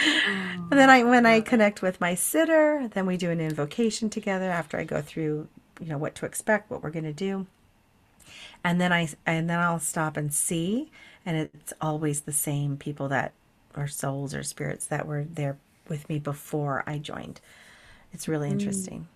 [0.00, 4.10] And then oh, I when I connect with my sitter, then we do an invocation
[4.10, 5.48] together after I go through,
[5.80, 7.46] you know, what to expect, what we're going to do.
[8.62, 10.90] And then I and then I'll stop and see
[11.24, 13.32] and it's always the same people that
[13.76, 15.56] or souls or spirits that were there
[15.88, 17.40] with me before I joined.
[18.12, 18.52] It's really mm.
[18.52, 19.08] interesting.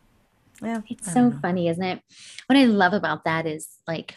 [0.62, 0.81] Yeah.
[0.88, 1.38] It's so know.
[1.40, 2.03] funny, isn't it?
[2.46, 4.16] What I love about that is like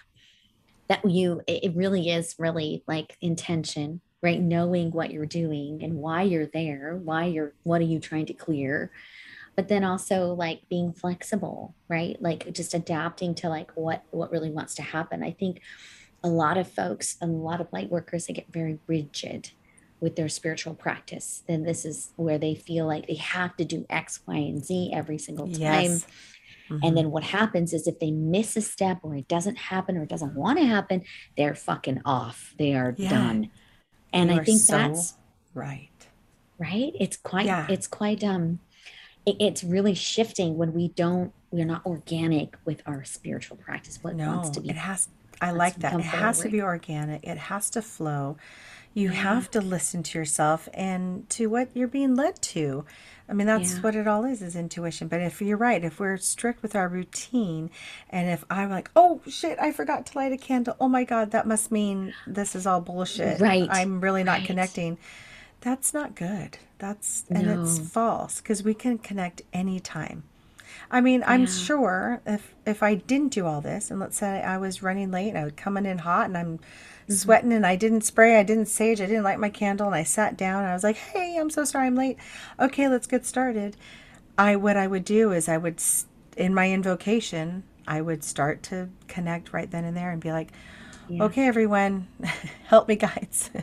[0.88, 4.42] that you it really is really like intention, right?
[4.42, 8.34] Knowing what you're doing and why you're there, why you're what are you trying to
[8.34, 8.92] clear?
[9.56, 12.22] But then also like being flexible, right?
[12.22, 15.24] Like just adapting to like what what really wants to happen.
[15.24, 15.62] I think
[16.24, 19.52] a lot of folks, a lot of light workers, they get very rigid
[20.00, 21.44] with their spiritual practice.
[21.48, 24.92] Then this is where they feel like they have to do X, Y, and Z
[24.94, 25.60] every single time.
[25.60, 26.08] Yes.
[26.70, 26.96] And Mhm.
[26.96, 30.10] then what happens is if they miss a step or it doesn't happen or it
[30.10, 31.04] doesn't want to happen,
[31.38, 32.54] they're fucking off.
[32.58, 33.10] They are Yeah.
[33.10, 33.52] done.
[34.12, 35.14] And You I think so that's
[35.54, 35.90] Right.
[36.58, 36.94] right?
[37.00, 37.68] It's quite, Yeah.
[37.70, 38.60] it's quite, um,
[39.26, 44.00] it, it's really shifting when we don't, we're not organic with our spiritual practice.
[44.02, 45.10] What wants to be, it has,
[45.42, 45.94] I like that.
[45.94, 47.24] It has to be organic.
[47.26, 48.38] It has to flow.
[48.96, 52.86] You Yeah, have to listen to yourself and to what you're being led to.
[53.28, 55.08] I mean, that's yeah, what it all is, is intuition.
[55.10, 57.72] But if you're right, if we're strict with our routine,
[58.10, 60.76] and if I'm like, oh shit, I forgot to light a candle.
[60.80, 63.42] Oh my God, that must mean this is all bullshit.
[63.42, 64.48] right, I'm really not right.
[64.48, 64.98] connecting.
[65.62, 66.58] That's not good.
[66.78, 70.24] That's, and it's false because we can connect anytime.
[70.92, 74.42] I mean, I'm yeah, sure if if I didn't do all this, and let's say
[74.42, 76.60] I was running late and I was coming in hot and I'm
[77.08, 80.04] sweating and I didn't spray, I didn't sage, I didn't light my candle, and I
[80.04, 82.18] sat down and I was like, "Hey, I'm so sorry I'm late.
[82.60, 83.78] Okay, let's get started."
[84.38, 85.82] I what I would do is I would
[86.36, 90.52] in my invocation, I would start to connect right then and there and be like,
[91.08, 91.24] yeah.
[91.24, 92.08] "Okay, everyone,
[92.66, 93.52] help me guides.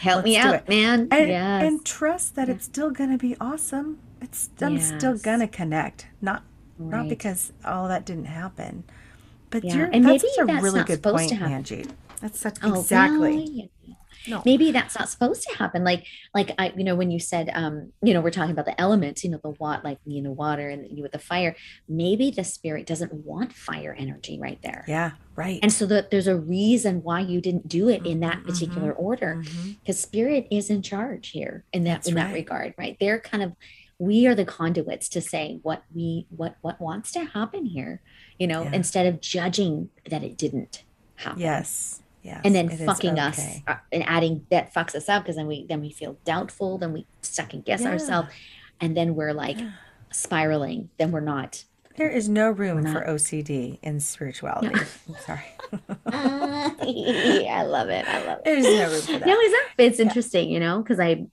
[0.00, 1.08] Help me Let's it." out, man.
[1.10, 3.98] And Yes, and trust that yeah, it's still going to be awesome.
[4.20, 6.08] It's I'm still going to connect.
[6.20, 6.42] Not
[6.78, 8.84] not because all that didn't happen.
[9.50, 11.32] But Yeah, you're and that's maybe such a that's really not good point.
[11.32, 11.86] Angie.
[12.22, 13.44] That's such Oh, well, exactly.
[13.52, 13.64] yeah.
[14.28, 14.40] No.
[14.46, 17.92] maybe that's not supposed to happen like like i you know when you said um
[18.04, 20.68] you know we're talking about the elements you know the what like you know water
[20.68, 21.56] and you with the fire
[21.88, 26.28] maybe the spirit doesn't want fire energy right there Yeah, right and so that there's
[26.28, 29.42] a reason why you didn't do it in that particular mhm, order
[29.82, 33.42] because spirit is in charge here in that That's in that regard right they're kind
[33.42, 33.54] of
[33.98, 38.02] we are the conduits to say what we what what wants to happen here
[38.38, 38.70] you know Yeah.
[38.74, 40.84] instead of judging that it didn't
[41.16, 41.98] happen Yes.
[42.24, 43.62] And then fucking us okay.
[43.66, 46.92] uh, and adding that fucks us up because then we then we feel doubtful then
[46.92, 48.28] we second guess ourselves
[48.80, 49.70] and then we're like Yeah.
[50.12, 51.64] spiraling then we're not
[51.96, 54.74] There is no room for OCD in no spirituality.
[55.08, 55.44] I'm sorry.
[56.12, 59.42] i love it i love There's no room for it no that.
[59.46, 60.04] is that it's Yeah.
[60.06, 61.24] interesting you know because i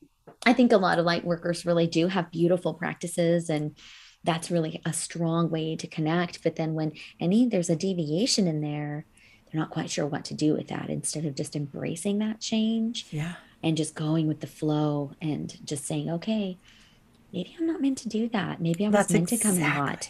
[0.46, 3.78] i think a lot of light workers really do have beautiful practices and
[4.24, 8.62] that's really a strong way to connect but then when any there's a deviation in
[8.62, 9.06] there
[9.52, 13.08] they're not quite sure what to do with that instead of just embracing that change
[13.12, 13.34] Yeah.
[13.64, 16.58] and just going with the flow and just saying, okay,
[17.34, 18.62] maybe I'm not meant to do that.
[18.62, 20.10] Maybe I was That's meant to come in hot.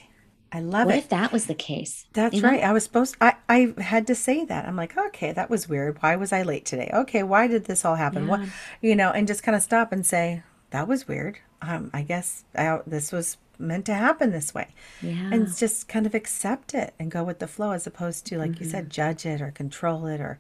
[0.52, 0.98] I love What it.
[0.98, 2.06] What if that was the case?
[2.08, 2.50] You That's know?
[2.50, 2.64] right.
[2.64, 4.66] I was supposed I I had to say that.
[4.68, 6.02] I'm like, okay, that was weird.
[6.02, 6.90] Why was I late today?
[6.92, 8.26] Okay, why did this all happen?
[8.28, 8.42] What,
[8.82, 11.38] you know, and just kind of stop and say, that was weird.
[11.62, 14.70] Um, I guess I, this was meant to happen this way.
[15.02, 15.16] Yeah.
[15.32, 18.60] And just kind of accept it and go with the flow as opposed to, like
[18.60, 20.40] you hmm said, judge it or control it or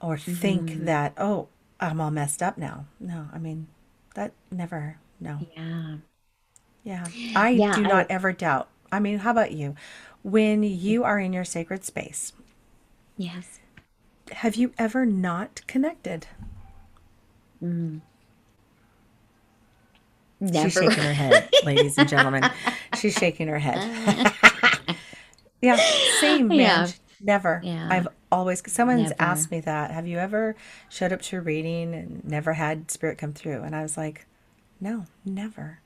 [0.00, 1.48] or think hmm that, oh,
[1.80, 2.86] I'm all messed up now.
[3.00, 3.68] No, I mean,
[4.14, 5.42] that never, no.
[5.56, 5.98] Yeah.
[6.84, 7.10] Yeah.
[7.34, 7.72] I Yeah.
[7.72, 8.68] do I, not ever doubt.
[8.92, 9.74] I mean, how about you?
[10.22, 12.32] When you are in your sacred space,
[13.16, 13.60] yes.
[14.32, 16.26] have you ever not connected?
[17.62, 18.00] Mm.
[20.52, 22.48] She's shaking her head, ladies and gentlemen.
[22.98, 24.32] She's shaking her head.
[25.64, 25.76] Yeah,
[26.20, 26.58] same, man.
[26.58, 26.88] yeah.
[27.22, 27.60] Never.
[27.64, 27.88] Yeah.
[27.90, 29.90] I've always, someone's asked me that.
[29.90, 30.56] Have you ever
[30.90, 33.62] showed up to a reading and never had spirit come through?
[33.62, 34.26] And I was like,
[34.78, 35.80] no, never.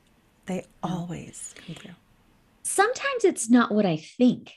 [0.46, 0.66] They mm.
[0.82, 1.94] always come through.
[2.64, 4.52] Sometimes it's not what I think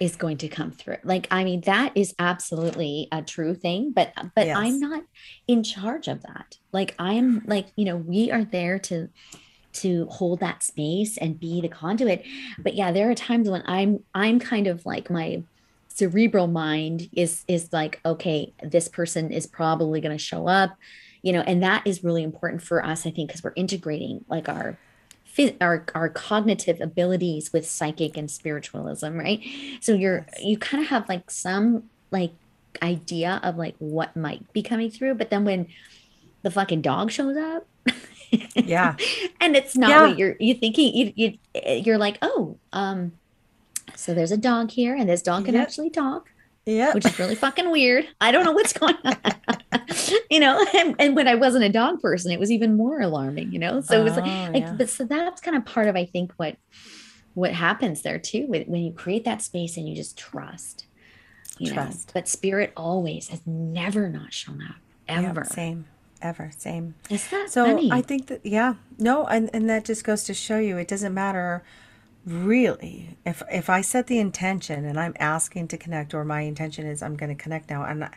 [0.00, 0.96] is going to come through.
[1.04, 5.04] Like, I mean, that is absolutely a true thing, but but I'm not
[5.46, 6.56] in charge of that.
[6.72, 9.10] Like, I'm like, you know, we are there to
[9.72, 12.24] to hold that space and be the conduit
[12.58, 15.42] but yeah there are times when i'm i'm kind of like my
[15.88, 20.76] cerebral mind is is like okay this person is probably going to show up
[21.22, 24.48] you know and that is really important for us i think because we're integrating like
[24.48, 24.78] our
[25.60, 29.40] our our cognitive abilities with psychic and spiritualism right
[29.80, 30.44] so you're Yes.
[30.44, 32.32] you kind of have like some like
[32.82, 35.66] idea of like what might be coming through but then when
[36.42, 37.66] the fucking dog shows up
[38.54, 38.96] Yeah.
[39.42, 40.06] and it's not Yeah.
[40.06, 41.38] what you're you thinking you, you
[41.84, 43.12] you're like oh um
[43.94, 45.62] so there's a dog here and this dog can Yep.
[45.62, 46.30] actually talk
[46.64, 46.94] Yeah.
[46.94, 49.16] which is really fucking weird i don't know what's going on
[50.30, 53.52] you know and, and when i wasn't a dog person it was even more alarming
[53.52, 54.74] you know so it was like, Oh, like yeah.
[54.78, 56.56] but so that's kind of part of i think what
[57.34, 60.86] what happens there too with, when you create that space and you just trust
[61.58, 62.12] you know Trust.
[62.14, 64.76] but spirit always has never not shown up
[65.08, 65.24] Yep.
[65.30, 65.84] ever Same.
[66.22, 66.50] Ever.
[66.56, 66.94] Same.
[67.10, 70.58] is that So I think that yeah, no, and and that just goes to show
[70.58, 71.62] you it doesn't matter
[72.24, 76.86] really if if I set the intention and I'm asking to connect or my intention
[76.86, 78.10] is I'm going to connect now and I,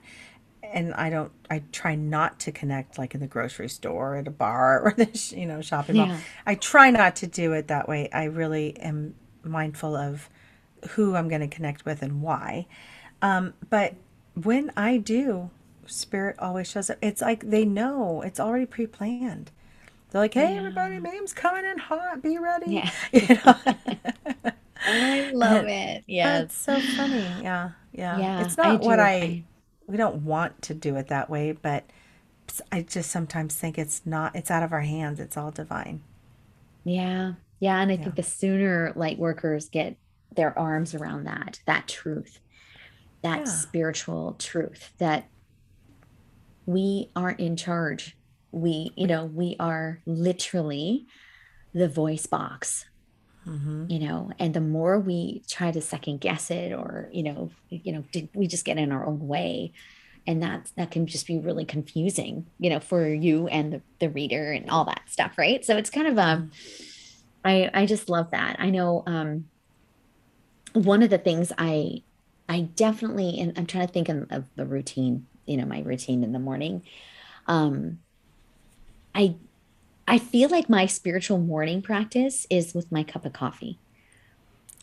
[0.63, 4.27] and I don't I try not to connect like in the grocery store or at
[4.27, 6.07] a bar or the you know shopping mall.
[6.07, 8.09] yeah I try not to do it that way.
[8.11, 10.29] I really am mindful of
[10.89, 12.67] who I'm going to connect with and why.
[13.21, 13.95] Um, but
[14.35, 15.49] when I do,
[15.87, 16.97] spirit always shows up.
[17.01, 19.51] It's like they know it's already pre-planned.
[20.11, 20.57] They're like, "Hey, Yeah.
[20.57, 22.21] everybody, Mam's coming in hot.
[22.23, 22.91] Be ready." Yeah.
[23.13, 23.55] You know?
[24.85, 26.05] I love it.
[26.21, 26.55] That's Yes.
[26.55, 27.43] so funny.
[27.43, 28.25] Yeah, yeah.
[28.25, 28.99] Yeah, It's I not what.
[28.99, 29.09] I.
[29.21, 29.43] I
[29.87, 31.85] We don't want to do it that way, but
[32.71, 34.35] I just sometimes think it's not.
[34.35, 35.19] It's out of our hands.
[35.19, 36.03] It's all divine.
[36.83, 37.33] yeah.
[37.59, 38.03] Yeah, and I Yeah.
[38.03, 39.97] think the sooner light workers get
[40.35, 42.39] their arms around that, that truth,
[43.23, 43.49] that Yeah.
[43.49, 45.29] spiritual truth that
[46.65, 48.17] we aren't in charge.
[48.51, 51.07] We, you know, we are literally
[51.73, 52.85] the voice box
[53.43, 57.51] hmm you know and the more we try to second guess it or you know
[57.69, 59.73] you know did we just get in our own way.
[60.27, 64.09] And that that can just be really confusing you know for you and the, the
[64.09, 65.63] reader and all that stuff right?
[65.63, 66.51] So it's kind of um
[67.43, 68.55] i i just love that.
[68.59, 69.45] I know um
[70.73, 72.01] one of the things i
[72.49, 76.23] i definitely and i'm trying to think of, of the routine you know my routine
[76.23, 76.83] in the morning
[77.47, 77.99] um
[79.15, 79.35] i
[80.07, 83.81] I feel like my spiritual morning practice is with my cup of coffee.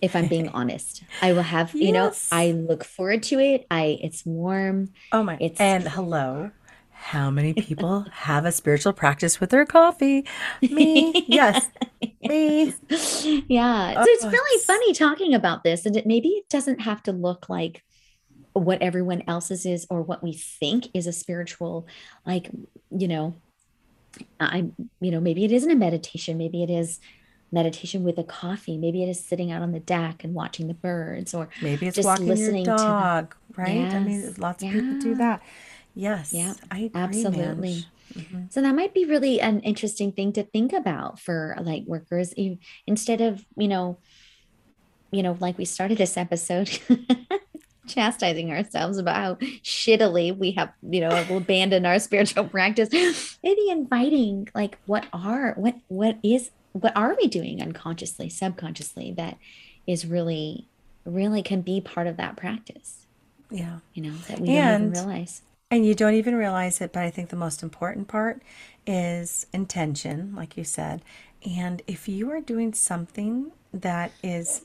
[0.01, 3.66] If I'm being honest, I will have, you know, I look forward to it.
[3.70, 4.90] I it's warm.
[5.12, 5.37] Oh my.
[5.40, 6.51] It's And hello.
[6.90, 10.25] How many people have a spiritual practice with their coffee?
[10.70, 11.16] Me.
[11.27, 11.68] Yes.
[12.22, 12.75] Me.
[13.48, 13.94] yeah.
[13.94, 15.87] So it's Oh, really funny talking about this.
[15.87, 17.83] And it, maybe it doesn't have to look like
[18.54, 21.86] what everyone else's is or what we think is a spiritual,
[22.26, 22.50] like,
[22.90, 23.34] you know,
[24.38, 24.66] I,
[25.00, 26.36] you know, maybe it isn't a meditation.
[26.36, 27.00] Maybe it is
[27.50, 28.76] meditation with a coffee.
[28.78, 31.96] Maybe it is sitting out on the deck and watching the birds or Maybe it's
[31.96, 33.92] Just walking your listening to the- dog, right?
[33.92, 34.38] I mean, Yes.
[34.38, 35.42] lots of people do that.
[35.94, 36.32] Yes.
[36.32, 37.84] Yeah, I agree, absolutely.
[38.14, 38.52] Mhm.
[38.52, 42.34] So that might be really an interesting thing to think about for light workers
[42.86, 43.98] instead of, you know,
[45.10, 46.70] you know, like we started this episode
[47.87, 52.88] chastising ourselves about how shittily we have, you know, abandoned our spiritual practice.
[53.42, 59.37] Maybe inviting like what are what what is what are we doing unconsciously, subconsciously that
[59.87, 60.68] is really
[61.05, 63.07] really can be part of that practice,
[63.51, 63.79] Yeah.
[63.95, 65.42] you know, that we don't even realize.
[65.71, 68.40] And you don't even realize it, but I think the most important part
[68.87, 71.03] is intention, like you said.
[71.45, 74.64] And if you are doing something that is,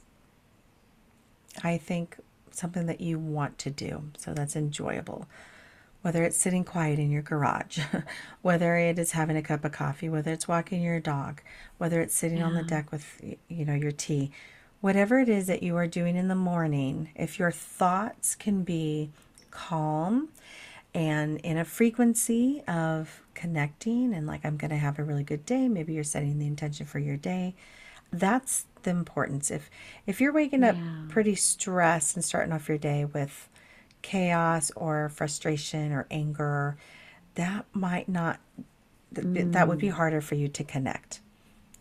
[1.64, 2.18] I think,
[2.58, 5.28] something that you want to do, so that's enjoyable,
[6.02, 7.80] whether it's sitting quiet in your garage,
[8.42, 11.42] whether it is having a cup of coffee, whether it's walking your dog,
[11.78, 14.32] whether it's sitting on the deck with, you know, your tea,
[14.82, 19.12] whatever it is that you are doing in the morning, if your thoughts can be
[19.52, 20.30] calm
[20.94, 25.46] and in a frequency of connecting and like I'm going to have a really good
[25.46, 27.56] day, maybe you're setting the intention for your day.
[28.12, 29.52] That's the importance.
[29.52, 29.70] If
[30.06, 30.76] if you're waking up
[31.10, 33.50] pretty stressed and starting off your day with
[34.02, 36.78] chaos or frustration or anger,
[37.36, 38.40] that might not
[39.14, 39.94] th- that would be mm.
[39.94, 41.22] harder for you to connect.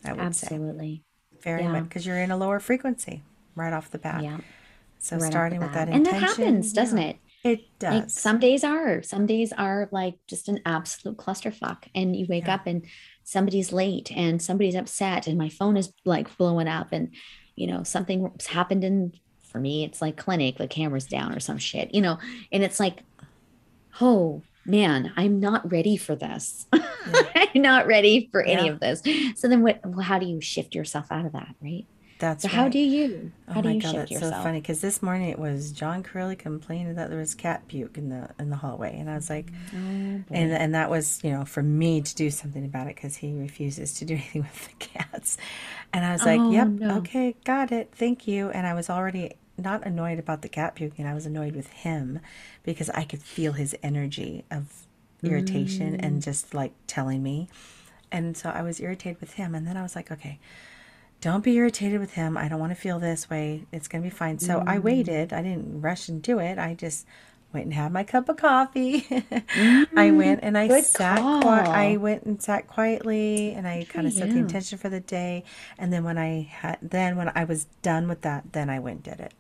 [0.05, 1.03] I would say Absolutely.
[1.41, 1.73] very Yeah.
[1.73, 3.23] much because you're in a lower frequency
[3.55, 4.23] right off the bat.
[4.23, 4.39] Yeah.
[4.99, 8.15] So right starting with that and that happens doesn't yeah, it It like does.
[8.15, 12.55] some days are some days are like just an absolute clusterfuck and you wake Yeah.
[12.57, 12.85] up and
[13.25, 17.15] somebody's late and somebody's upset and my phone is like blowing up and
[17.55, 21.59] you know something's happened in for me it's like clinic the camera's down or some
[21.59, 22.19] shit you know?
[22.53, 23.03] And it's like
[24.01, 26.67] oh man i'm not ready for this.
[26.75, 29.01] I'm not ready for any of this.
[29.37, 31.87] So then what well, how do you shift yourself out of that right
[32.19, 34.81] That's so how do you how Oh do my you God, that's so funny because
[34.81, 38.51] this morning it was John Curley complaining that there was cat puke in the in
[38.51, 42.01] the hallway, and I was like, oh, and and that was you know for me
[42.03, 45.39] to do something about it because he refuses to do anything with the cats,
[45.93, 46.99] and I was like, Oh, yep, no.
[46.99, 51.07] okay, got it, thank you, and I was already not annoyed about the cat puking,
[51.07, 52.21] I was annoyed with him
[52.63, 54.87] because I could feel his energy of
[55.25, 56.01] irritation Mm.
[56.01, 57.49] and just like telling me,
[58.13, 60.39] and so I was irritated with him, and then I was like, okay
[61.27, 62.37] don't be irritated with him.
[62.37, 63.65] I don't want to feel this way.
[63.73, 64.39] It's going to be fine.
[64.39, 64.83] So I mm.
[64.83, 65.33] waited.
[65.33, 66.57] I didn't rush and do it.
[66.57, 67.05] I just
[67.53, 69.05] went and had my cup of coffee.
[69.11, 70.17] I mm.
[70.17, 74.13] went and I good sat qui- I went and sat quietly and I kind of
[74.13, 75.43] set the intention for the day.
[75.77, 79.05] And then when I had then when I was done with that, then I went
[79.05, 79.35] and did it.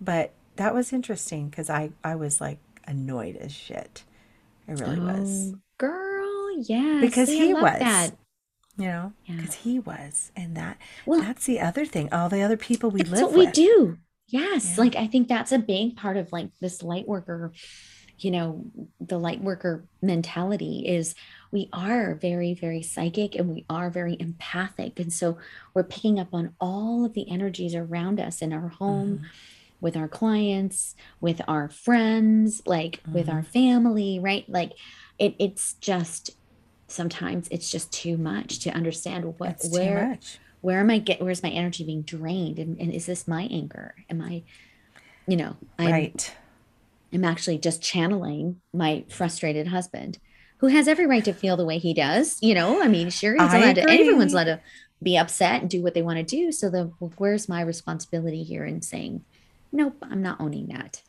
[0.00, 4.04] But that was interesting cuz I I was like annoyed as shit.
[4.66, 5.52] I really was.
[5.52, 7.00] Oh, girl, yeah.
[7.02, 7.78] Because see, he was.
[7.78, 8.12] that.
[8.78, 9.36] You know, Yeah.
[9.36, 12.12] because he was, and that Well, that's the other thing.
[12.12, 13.54] All the other people we live what we with.
[13.54, 13.98] do.
[14.28, 14.74] Yes.
[14.76, 14.84] Yeah.
[14.84, 17.52] Like I think that's a big part of like this light worker,
[18.18, 18.66] you know,
[19.00, 21.14] the light worker mentality is
[21.52, 24.98] we are very, very psychic and we are very empathic.
[24.98, 25.38] And so
[25.74, 29.24] we're picking up on all of the energies around us in our home, Mhm.
[29.80, 33.36] with our clients, with our friends, like with Mm-hmm.
[33.36, 34.46] our family, right?
[34.48, 34.72] Like
[35.18, 36.30] it, it's just
[36.88, 40.18] sometimes it's just too much to understand what It's where
[40.60, 43.94] where am I get where's my energy being drained and, and is this my anger?
[44.10, 44.44] Am I
[45.26, 46.36] you know, I'm Right.
[47.12, 50.18] I'm actually just channeling my frustrated husband
[50.60, 52.38] who has every right to feel the way he does.
[52.42, 54.34] You know, I mean, sure, he's I allowed to, everyone's agree.
[54.34, 54.60] allowed to
[55.02, 56.50] be upset and do what they want to do.
[56.52, 59.24] So, the well, where's my responsibility here in saying,
[59.72, 61.02] nope, I'm not owning that?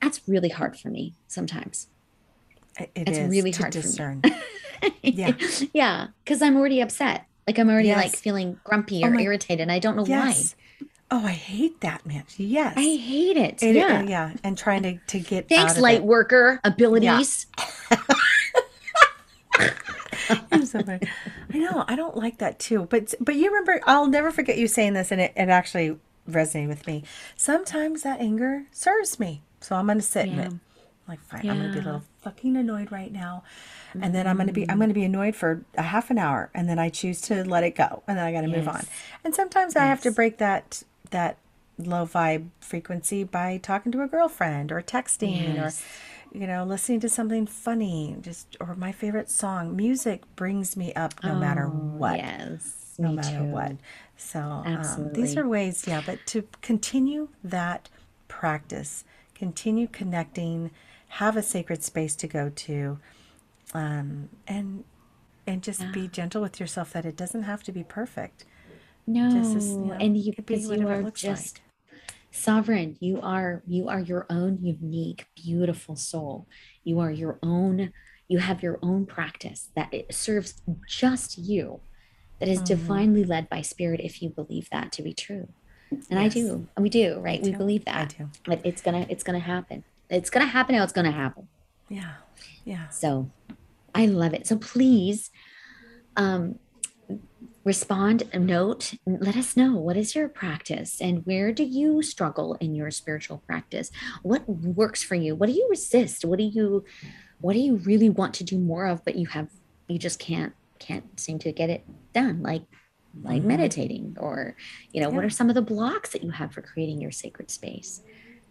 [0.00, 1.88] That's really hard for me sometimes.
[2.78, 3.80] It it It's is really to hard me.
[3.82, 4.22] discern.
[5.02, 5.32] Yeah.
[5.72, 6.08] yeah.
[6.26, 7.26] Cause I'm already upset.
[7.46, 9.60] Like, I'm already like feeling grumpy Oh or my- irritated.
[9.60, 10.54] And I don't know Yes.
[11.10, 12.24] Oh, I hate that, man.
[12.38, 12.74] Yes.
[12.76, 13.62] I hate it.
[13.62, 13.98] It- yeah.
[13.98, 14.32] uh, yeah.
[14.42, 16.04] And trying to, to get Thanks, light it.
[16.04, 17.46] worker abilities.
[20.50, 20.78] I'm so.
[20.86, 21.00] I
[21.58, 21.84] know.
[21.88, 22.86] I don't like that too.
[22.88, 23.80] But but you remember?
[23.86, 25.98] I'll never forget you saying this, and it, it actually
[26.30, 27.04] resonated with me.
[27.36, 30.52] Sometimes that anger serves me, so I'm gonna sit in it.
[31.12, 33.44] Like, fine, I'm gonna be a little fucking annoyed right now,
[34.00, 36.66] and then I'm gonna be I'm gonna be annoyed for a half an hour, and
[36.70, 38.86] then I choose to let it go, and then I got to move on.
[39.22, 41.36] And sometimes I have to break that that
[41.76, 45.82] low vibe frequency by talking to a girlfriend or texting Yes.
[46.32, 49.76] or you know, listening to something funny, just or my favorite song.
[49.76, 52.94] Music brings me up no matter Oh, what, Yes.
[52.98, 53.44] no matter too.
[53.44, 53.72] what.
[54.16, 56.02] So um, these are ways, yeah.
[56.06, 57.90] But to continue that
[58.28, 59.04] practice,
[59.34, 60.70] continue connecting,
[61.16, 62.98] have a sacred space to go to,
[63.74, 64.84] um, and
[65.46, 68.44] and just be gentle with yourself that it doesn't have to be perfect.
[69.06, 71.62] No, Just as, you know, and you because you are just like.
[72.30, 72.96] sovereign.
[73.00, 76.46] You are you are your own unique, beautiful soul.
[76.84, 77.92] You are your own.
[78.28, 81.80] You have your own practice that it serves just you.
[82.40, 82.68] That is Mm-hmm.
[82.68, 84.00] divinely led by spirit.
[84.02, 85.48] If you believe that to be true,
[86.10, 86.34] and I Yes.
[86.34, 87.40] do, we do, right?
[87.42, 88.14] We believe that.
[88.18, 88.28] I do.
[88.46, 89.84] But it's gonna it's gonna happen.
[90.12, 91.48] It's gonna happen how it's gonna happen.
[91.88, 92.14] Yeah,
[92.64, 92.88] yeah.
[92.88, 93.30] So
[93.94, 94.46] I love it.
[94.46, 95.30] So please
[96.16, 96.58] um,
[97.64, 102.74] respond, note, let us know what is your practice and where do you struggle in
[102.74, 103.90] your spiritual practice?
[104.22, 105.34] What works for you?
[105.34, 106.24] What do you resist?
[106.24, 106.84] What do you
[107.40, 109.48] what do you really want to do more of, but you have
[109.88, 112.42] you just can't can't seem to get it done?
[112.42, 112.62] Like
[113.22, 114.56] like meditating or
[114.92, 117.50] you know what are some of the blocks that you have for creating your sacred
[117.50, 118.00] space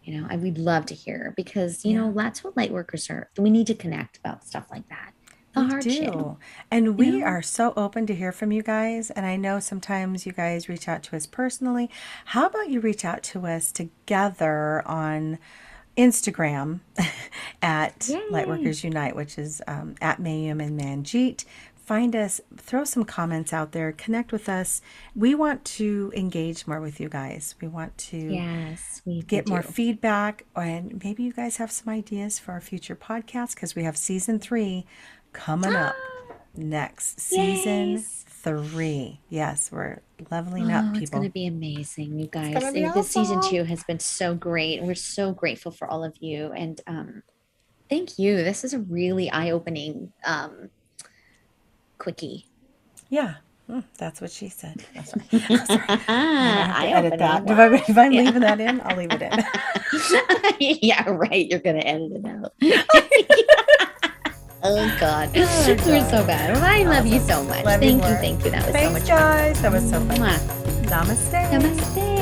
[0.03, 3.29] you know i would love to hear because you know that's what light workers are
[3.37, 5.13] we need to connect about stuff like that
[5.53, 6.37] the We do.
[6.69, 7.25] And we know?
[7.25, 9.11] are so open to hear from you guys.
[9.11, 11.89] And I know sometimes you guys reach out to us personally.
[12.25, 15.39] How about you reach out to us together on
[15.97, 16.79] Instagram
[17.61, 21.45] at Lightworkers Unite, which is um, at Mayum and Manjeet.
[21.91, 24.81] Find us, throw some comments out there, connect with us.
[25.13, 27.53] We want to engage more with you guys.
[27.61, 29.67] We want to yes we get we more do.
[29.67, 33.97] feedback and maybe you guys have some ideas for our future podcast because we have
[33.97, 34.85] season three
[35.33, 35.93] coming up
[36.55, 38.23] next season Yes.
[38.29, 39.99] three yes we're
[40.31, 41.01] leveling Oh, up people.
[41.01, 42.71] it's going to be amazing, you guys.
[42.73, 44.81] be Uh, This season two has been so great.
[44.81, 47.23] We're so grateful for all of you, and um,
[47.89, 48.37] thank you.
[48.37, 50.69] This is a really eye-opening um,
[52.03, 52.45] quickie.
[53.09, 53.35] yeah
[53.69, 55.13] Mm, that's what she said right.
[55.49, 55.83] I'm sorry.
[56.09, 58.21] I to edit that if, I, if i'm Yeah.
[58.23, 59.31] leaving that in i'll leave it in
[60.59, 61.47] yeah, right.
[61.49, 62.53] You're gonna edit it out.
[64.63, 66.53] oh God, Oh, we're so bad.
[66.55, 67.63] Well, I love you so much.
[67.65, 68.17] Love thank you, more.
[68.25, 68.51] thank you.
[68.51, 69.17] That was so much fun.
[69.19, 70.39] guys that was so fun Mwah.
[70.91, 72.20] namaste Namaste.